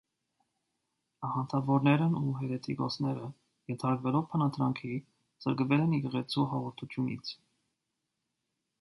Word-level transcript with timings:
Աղանդավորներն 1.27 2.15
ու 2.21 2.31
հերետիկոսները, 2.39 3.29
ենթարկվելով 3.73 4.27
բանադրանքի, 4.33 4.93
զրկվել 5.47 5.87
են 5.89 5.97
եկեղեցու 6.01 6.51
հաղորդությունից։ 6.57 7.39